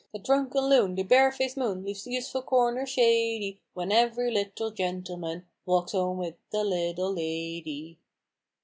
[0.13, 5.45] That drunken loon, the bare faced moon, Leaves useful corners shady,— When every little gentleman
[5.63, 7.99] Walks home with a little lady."